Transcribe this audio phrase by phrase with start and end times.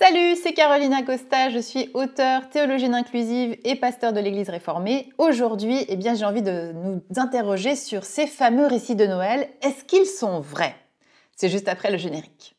[0.00, 5.12] Salut, c'est Carolina Costa, je suis auteure, théologienne inclusive et pasteur de l'Église réformée.
[5.18, 9.48] Aujourd'hui, eh bien, j'ai envie de nous interroger sur ces fameux récits de Noël.
[9.60, 10.76] Est-ce qu'ils sont vrais?
[11.34, 12.54] C'est juste après le générique.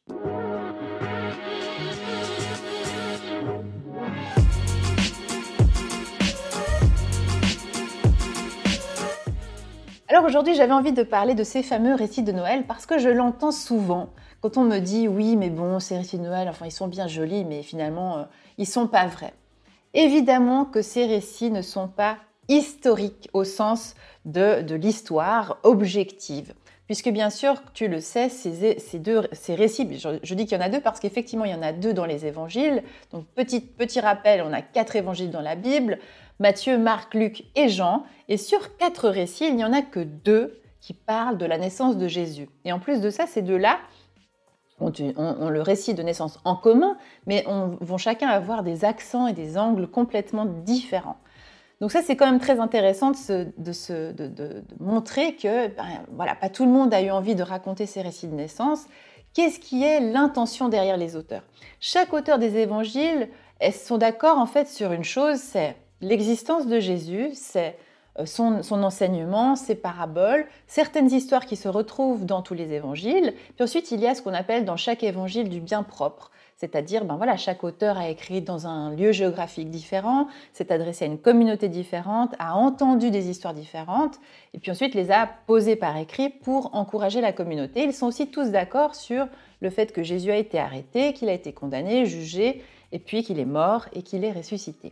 [10.09, 13.09] Alors aujourd'hui, j'avais envie de parler de ces fameux récits de Noël parce que je
[13.09, 14.09] l'entends souvent.
[14.41, 17.07] Quand on me dit oui, mais bon, ces récits de Noël, enfin, ils sont bien
[17.07, 18.23] jolis, mais finalement, euh,
[18.57, 19.33] ils sont pas vrais.
[19.93, 22.17] Évidemment que ces récits ne sont pas
[22.47, 26.53] historiques au sens de, de l'histoire objective.
[26.85, 30.59] Puisque bien sûr, tu le sais, ces, ces deux, ces récits, je, dis qu'il y
[30.59, 32.81] en a deux parce qu'effectivement, il y en a deux dans les évangiles.
[33.11, 35.99] Donc, petit, petit rappel, on a quatre évangiles dans la Bible,
[36.39, 38.05] Matthieu, Marc, Luc et Jean.
[38.27, 41.95] Et sur quatre récits, il n'y en a que deux qui parlent de la naissance
[41.95, 42.49] de Jésus.
[42.65, 43.77] Et en plus de ça, ces deux-là
[44.79, 46.97] ont, le récit de naissance en commun,
[47.27, 51.17] mais on, vont chacun avoir des accents et des angles complètement différents.
[51.81, 56.71] Donc ça, c'est quand même très intéressant de, montrer que ben, voilà, pas tout le
[56.71, 58.85] monde a eu envie de raconter ces récits de naissance.
[59.33, 61.43] Qu'est-ce qui est l'intention derrière les auteurs?
[61.79, 63.29] Chaque auteur des évangiles
[63.71, 67.77] sont d'accord en fait sur une chose, c'est l'existence de Jésus, c'est
[68.17, 73.33] euh, son, enseignement, ses paraboles, certaines histoires qui se retrouvent dans tous les évangiles.
[73.55, 76.31] Puis ensuite, il y a ce qu'on appelle dans chaque évangile du bien propre.
[76.57, 81.07] C'est-à-dire, ben voilà, chaque auteur a écrit dans un lieu géographique différent, s'est adressé à
[81.07, 84.19] une communauté différente, a entendu des histoires différentes,
[84.53, 87.83] et puis ensuite les a posées par écrit pour encourager la communauté.
[87.85, 89.27] Ils sont aussi tous d'accord sur
[89.61, 93.39] le fait que Jésus a été arrêté, qu'il a été condamné, jugé, et puis qu'il
[93.39, 94.91] est mort et qu'il est ressuscité.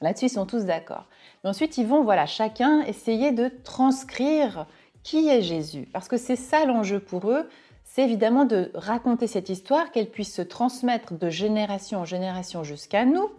[0.00, 1.06] Là-dessus, ils sont tous d'accord.
[1.42, 4.66] Mais ensuite, ils vont, voilà, chacun essayer de transcrire
[5.02, 5.88] qui est Jésus.
[5.92, 7.48] Parce que c'est ça l'enjeu pour eux,
[7.84, 13.04] c'est évidemment de raconter cette histoire, qu'elle puisse se transmettre de génération en génération jusqu'à
[13.04, 13.30] nous,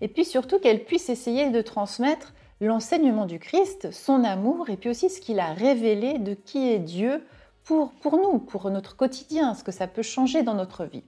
[0.00, 4.88] et puis surtout qu'elle puisse essayer de transmettre l'enseignement du Christ, son amour, et puis
[4.90, 7.24] aussi ce qu'il a révélé de qui est Dieu
[7.64, 11.04] pour, pour nous, pour notre quotidien, ce que ça peut changer dans notre vie.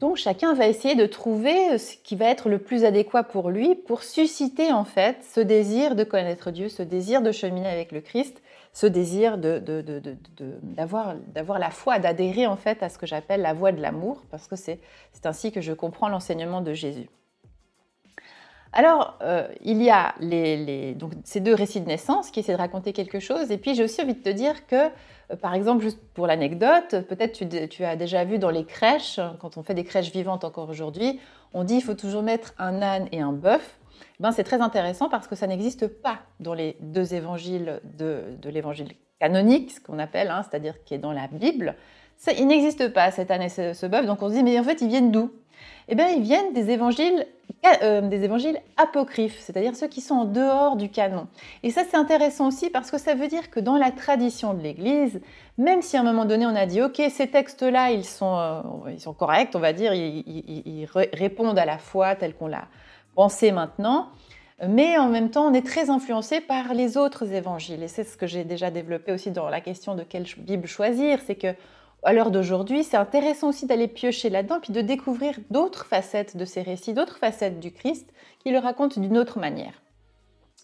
[0.00, 3.74] Donc chacun va essayer de trouver ce qui va être le plus adéquat pour lui
[3.74, 8.00] pour susciter en fait ce désir de connaître Dieu, ce désir de cheminer avec le
[8.00, 11.14] Christ, ce désir d'avoir
[11.58, 14.56] la foi, d'adhérer en fait à ce que j'appelle la voie de l'amour, parce que
[14.56, 14.80] c'est
[15.24, 17.10] ainsi que je comprends l'enseignement de Jésus.
[18.72, 20.14] Alors, euh, il y a
[20.94, 23.82] donc, ces deux récits de naissance qui essaient de raconter quelque chose, et puis j'ai
[23.82, 24.90] aussi envie de te dire que
[25.30, 27.32] euh, par exemple, juste pour l'anecdote, peut-être
[27.68, 31.20] tu, as déjà vu dans les crèches, quand on fait des crèches vivantes encore aujourd'hui,
[31.52, 33.78] on dit qu'il faut toujours mettre un âne et un bœuf.
[34.18, 38.92] Ben, c'est très intéressant parce que ça n'existe pas dans les deux évangiles de, l'évangile
[39.18, 41.74] canonique, ce qu'on appelle, hein, c'est-à-dire qui est dans la Bible.
[42.16, 44.58] Ça, il n'existe pas cet âne et ce, ce bœuf, donc on se dit, mais
[44.58, 45.32] en fait, ils viennent d'où?
[45.88, 47.26] Eh bien, ils viennent des évangiles
[47.82, 51.28] euh, des évangiles apocryphes, c'est-à-dire ceux qui sont en dehors du canon.
[51.62, 54.62] Et ça, c'est intéressant aussi parce que ça veut dire que dans la tradition de
[54.62, 55.20] l'Église,
[55.58, 58.62] même si à un moment donné on a dit, OK, ces textes-là, ils, sont, euh,
[58.90, 62.64] ils sont corrects, on va dire, ils, répondent à la foi telle qu'on l'a
[63.14, 64.08] pensée maintenant,
[64.66, 67.82] mais en même temps, on est très influencé par les autres évangiles.
[67.82, 71.18] Et c'est ce que j'ai déjà développé aussi dans la question de quelle Bible choisir,
[71.26, 71.54] c'est que
[72.02, 76.44] à l'heure d'aujourd'hui, c'est intéressant aussi d'aller piocher là-dedans, puis de découvrir d'autres facettes de
[76.44, 79.82] ces récits, d'autres facettes du Christ, qui le racontent d'une autre manière.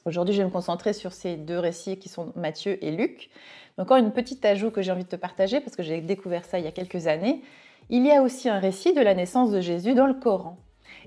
[0.06, 3.28] Aujourd'hui, je vais me concentrer sur ces deux récits qui sont Matthieu et Luc.
[3.76, 6.58] Encore une petite ajout que j'ai envie de te partager, parce que j'ai découvert ça
[6.58, 7.42] il y a quelques années.
[7.90, 10.58] Il y a aussi un récit de la naissance de Jésus dans le Coran.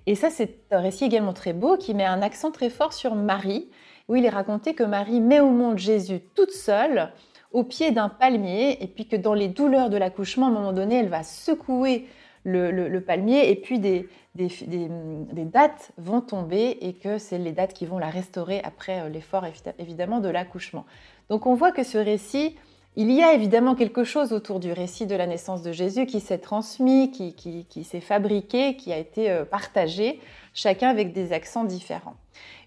[0.05, 3.15] Et ça, c'est un récit également très beau qui met un accent très fort sur
[3.15, 3.69] Marie,
[4.07, 7.11] où il est raconté que Marie met au monde Jésus toute seule,
[7.51, 10.73] au pied d'un palmier, et puis que dans les douleurs de l'accouchement, à un moment
[10.73, 12.07] donné, elle va secouer
[12.43, 17.97] le, palmier, et puis des, dates vont tomber, et que c'est les dates qui vont
[17.97, 19.45] la restaurer après euh, l'effort
[19.77, 20.85] évidemment de l'accouchement.
[21.29, 22.55] Donc on voit que ce récit,
[22.95, 26.19] il y a évidemment quelque chose autour du récit de la naissance de Jésus qui
[26.19, 30.19] s'est transmis, qui, qui s'est fabriqué, qui a été euh, partagé,
[30.53, 32.15] chacun avec des accents différents.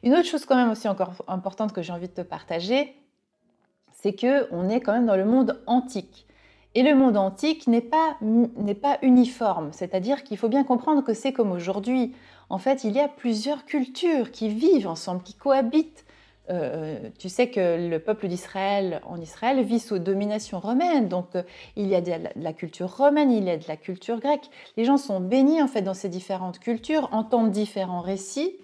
[0.03, 2.95] Une autre chose quand même aussi encore importante que j'ai envie de te partager,
[4.03, 6.27] c'est que on est quand même dans le monde antique.
[6.75, 11.15] Et le monde antique n'est pas, n'est pas uniforme, c'est-à-dire qu'il faut bien comprendre que
[11.15, 12.13] c'est comme aujourd'hui.
[12.51, 16.05] En fait, il y a plusieurs cultures qui vivent ensemble, qui cohabitent.
[16.51, 21.43] Euh, tu sais que le peuple d'Israël en Israël vit sous domination romaine, donc euh,
[21.77, 24.51] il y a de la culture romaine, il y a de la culture grecque.
[24.77, 28.57] Les gens sont bénis en fait dans ces différentes cultures, entendent différents récits,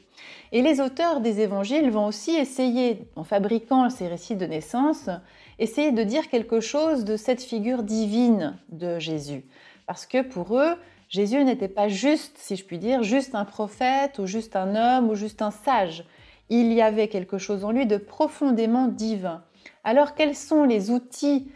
[0.53, 5.11] et les auteurs des évangiles vont aussi essayer, en fabriquant ces récits de naissance,
[5.59, 9.45] essayer de dire quelque chose de cette figure divine de Jésus.
[9.87, 10.75] Parce que pour eux,
[11.09, 15.09] Jésus n'était pas juste, si je puis dire, juste un prophète ou juste un homme
[15.11, 16.05] ou juste un sage.
[16.51, 19.43] Il y avait quelque chose en lui de profondément divin.
[19.85, 21.51] Alors quels sont les outils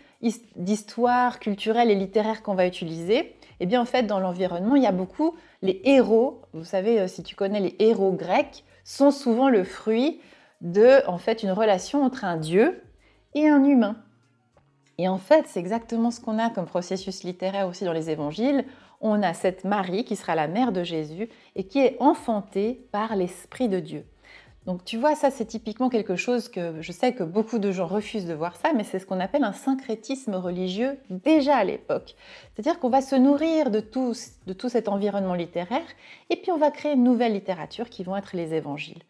[0.56, 3.34] d'histoire culturelle et littéraire qu'on va utiliser?
[3.62, 6.42] Eh bien en fait dans l'environnement il y a beaucoup les héros.
[6.52, 10.20] Vous savez euh, si tu connais les héros grecs sont souvent le fruit
[10.62, 12.82] de en fait une relation entre un dieu
[13.34, 14.02] et un humain.
[14.98, 18.64] Et en fait, c'est exactement ce qu'on a comme processus littéraire aussi dans les évangiles.
[19.00, 23.14] On a cette Marie qui sera la mère de Jésus et qui est enfantée par
[23.14, 24.04] l'Esprit de Dieu.
[24.66, 27.86] Donc tu vois, ça c'est typiquement quelque chose que je sais que beaucoup de gens
[27.86, 32.14] refusent de voir ça, mais c'est ce qu'on appelle un syncrétisme religieux déjà à l'époque.
[32.54, 34.14] C'est-à-dire qu'on va se nourrir de tout,
[34.46, 35.86] de tout cet environnement littéraire
[36.30, 39.02] et puis on va créer une nouvelle littérature qui vont être les évangiles.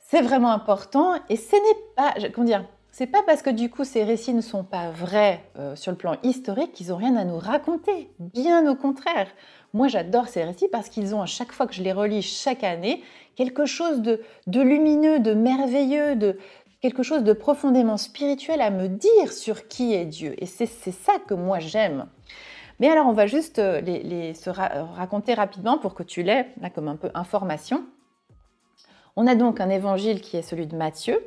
[0.00, 3.84] C'est vraiment important et ce n'est pas, comment dire, c'est pas parce que du coup
[3.84, 7.24] ces récits ne sont pas vrais euh, sur le plan historique qu'ils ont rien à
[7.24, 8.10] nous raconter.
[8.18, 9.28] Bien au contraire.
[9.72, 12.62] Moi j'adore ces récits parce qu'ils ont à chaque fois que je les relis chaque
[12.62, 13.02] année
[13.34, 16.38] quelque chose de, lumineux, de merveilleux, de
[16.82, 20.34] quelque chose de profondément spirituel à me dire sur qui est Dieu.
[20.36, 22.06] Et c'est ça que moi j'aime.
[22.78, 26.96] Mais alors on va juste euh, les, raconter rapidement pour que tu l'aies comme un
[26.96, 27.84] peu information.
[29.16, 31.22] On a donc un évangile qui est celui de Matthieu,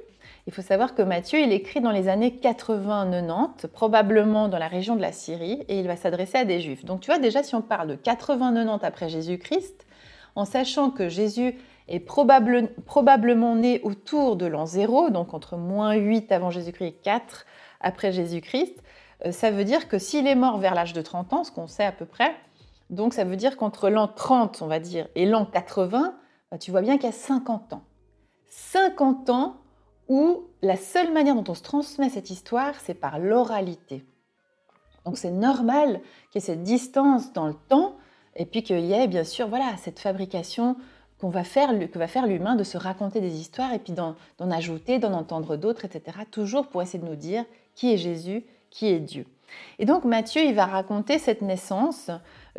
[0.47, 4.95] il faut savoir que Matthieu, il écrit dans les années 80-90, probablement dans la région
[4.95, 6.86] de la Syrie, et il va s'adresser à des juifs.
[6.86, 9.88] Donc tu vois déjà, si on parle de 80-90 après Jésus-Christ,
[10.36, 11.56] en sachant que Jésus
[11.88, 17.45] est probablement né autour de l'an 0, donc entre moins 8 avant Jésus-Christ et 4
[17.80, 18.83] après Jésus-Christ,
[19.25, 21.68] euh, ça veut dire que s'il est mort vers l'âge de 30 ans, ce qu'on
[21.68, 22.36] sait à peu près,
[22.91, 26.15] donc ça veut dire qu'entre l'an 30, on va dire, et l'an 80,
[26.51, 27.83] bah, tu vois bien qu'il y a 50 ans.
[28.48, 29.57] 50 ans
[30.07, 34.05] où la seule manière dont on se transmet cette histoire, c'est par l'oralité.
[35.05, 37.95] Donc c'est normal qu'il y ait cette distance dans le temps,
[38.35, 40.75] et puis qu'il y ait bien sûr voilà, cette fabrication
[41.19, 44.15] qu'on va faire, que va faire l'humain de se raconter des histoires, et puis d'en
[44.39, 46.19] ajouter, d'en entendre d'autres, etc.
[46.29, 49.25] Toujours pour essayer de nous dire qui est Jésus, qui est Dieu.
[49.80, 52.12] Et donc Matthieu, il va raconter cette naissance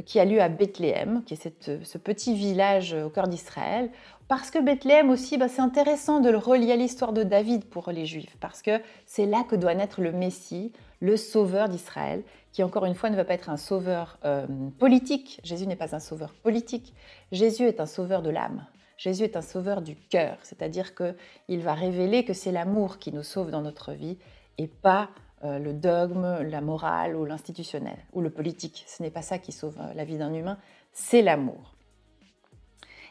[0.04, 3.90] qui a lieu à Bethléem, qui est ce petit village au cœur d'Israël,
[4.28, 7.90] parce que Bethléem aussi, bah, c'est intéressant de le relier à l'histoire de David pour
[7.90, 12.22] les Juifs, parce que c'est là que doit naître le Messie, le sauveur d'Israël,
[12.52, 14.46] qui encore une fois ne va pas être un sauveur euh,
[14.78, 15.40] politique.
[15.44, 16.94] Jésus n'est pas un sauveur politique.
[17.30, 18.66] Jésus est un sauveur de l'âme.
[18.96, 23.22] Jésus est un sauveur du cœur, c'est-à-dire qu'il va révéler que c'est l'amour qui nous
[23.22, 24.16] sauve dans notre vie
[24.56, 25.10] et pas
[25.46, 28.84] euh, le dogme, la morale ou l'institutionnel ou le politique.
[28.86, 30.58] Ce n'est pas ça qui sauve euh, la vie d'un humain,
[30.92, 31.74] c'est l'amour.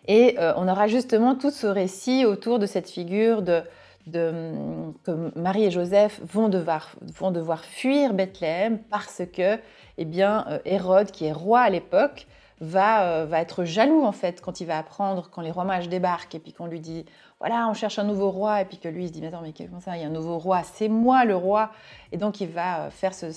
[0.07, 3.63] Et euh, on aura justement tout ce récit autour de cette figure de,
[4.11, 9.57] que Marie et Joseph vont devoir, vont devoir fuir Bethléem parce que
[9.97, 12.27] eh bien, Hérode, qui est roi à l'époque,
[12.61, 15.89] va, euh, va être jaloux en fait quand il va apprendre, quand les rois mages
[15.89, 17.05] débarquent et puis qu'on lui dit
[17.39, 19.41] voilà, on cherche un nouveau roi, et puis que lui il se dit mais attends,
[19.41, 21.71] mais comment ça, il y a un nouveau roi, c'est moi le roi.
[22.11, 23.27] Et donc il va faire ce,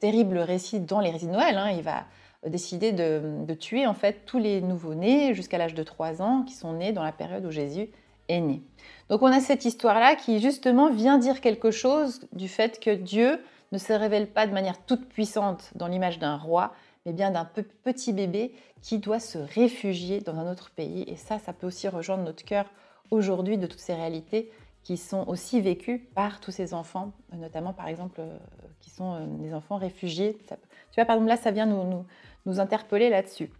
[0.00, 1.70] terrible récit dans les récits de Noël, hein.
[1.70, 2.04] il va
[2.46, 6.74] décidé de, tuer en fait tous les nouveau-nés jusqu'à l'âge de 3 ans qui sont
[6.74, 7.88] nés dans la période où Jésus
[8.28, 8.62] est né.
[9.08, 13.40] Donc on a cette histoire-là qui justement vient dire quelque chose du fait que Dieu
[13.72, 16.72] ne se révèle pas de manière toute puissante dans l'image d'un roi,
[17.06, 21.04] mais bien d'un petit bébé qui doit se réfugier dans un autre pays.
[21.06, 22.66] Et ça, ça peut aussi rejoindre notre cœur
[23.10, 24.50] aujourd'hui de toutes ces réalités
[24.82, 28.36] qui sont aussi vécues par tous ces enfants, notamment par exemple euh,
[28.80, 30.36] qui sont euh, des enfants réfugiés.
[30.46, 30.54] tu
[30.96, 33.50] vois, par exemple là, ça vient nous, interpeller là-dessus.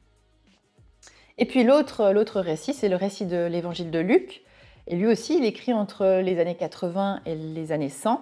[1.38, 4.42] Et puis l'autre récit, c'est le récit de l'évangile de Luc.
[4.86, 8.20] Et lui aussi, il écrit entre les années 80 et les années 100.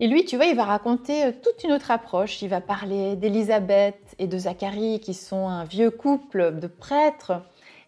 [0.00, 2.42] Et lui, tu vois, il va raconter euh, toute une autre approche.
[2.42, 7.42] Il va parler d'Élisabeth et de Zacharie, qui sont un vieux couple de prêtres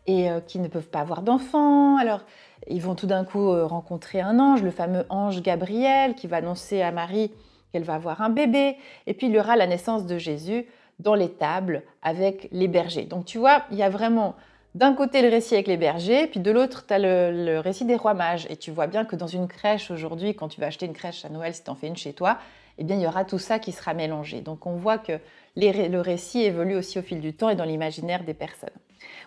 [0.07, 1.97] et euh, qui ne peuvent pas avoir d'enfants.
[1.97, 2.21] Alors,
[2.69, 6.37] ils vont tout d'un coup euh, rencontrer un ange, le fameux ange Gabriel, qui va
[6.37, 7.33] annoncer à Marie
[7.73, 8.77] qu'elle va avoir un bébé.
[9.09, 10.67] Et puis, il y aura la naissance de Jésus
[10.99, 13.05] dans les tables avec les bergers.
[13.05, 14.35] Donc tu vois, il y a vraiment
[14.77, 17.97] d'un côté le récit avec les bergers, puis de l'autre, tu as le, récit des
[17.97, 18.47] rois mages.
[18.51, 21.25] Et tu vois bien que dans une crèche aujourd'hui, quand tu vas acheter une crèche
[21.25, 22.37] à Noël, si tu en fais une chez toi,
[22.77, 24.43] eh bien, il y aura tout ça qui sera mélangé.
[24.43, 25.19] Donc on voit que
[25.57, 28.69] le récit évolue aussi au fil du temps et dans l'imaginaire des personnes.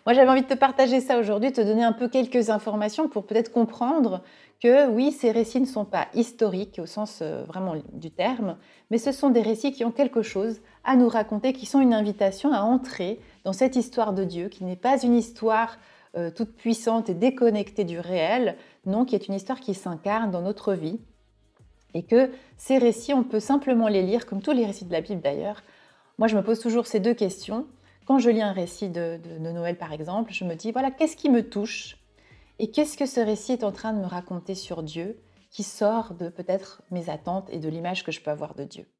[0.05, 3.25] Moi, j'avais envie de te partager ça aujourd'hui, te donner un peu quelques informations pour
[3.25, 4.21] peut-être comprendre
[4.61, 8.57] que oui, ces récits ne sont pas historiques au sens euh, vraiment du terme,
[8.91, 11.93] mais ce sont des récits qui ont quelque chose à nous raconter, qui sont une
[11.93, 15.79] invitation à entrer dans cette histoire de Dieu, qui n'est pas une histoire
[16.15, 20.43] euh, toute puissante et déconnectée du réel, non, qui est une histoire qui s'incarne dans
[20.43, 20.99] notre vie,
[21.95, 25.01] et que ces récits, on peut simplement les lire, comme tous les récits de la
[25.01, 25.63] Bible d'ailleurs.
[26.19, 27.65] Moi, je me pose toujours ces deux questions.
[28.05, 31.17] quand je lis un récit de, de Noël, par exemple, je me dis, voilà, qu'est-ce
[31.17, 31.97] qui me touche?
[32.59, 36.13] Et qu'est-ce que ce récit est en train de me raconter sur Dieu qui sort
[36.13, 38.85] de peut-être mes attentes et de l'image que je peux avoir de Dieu?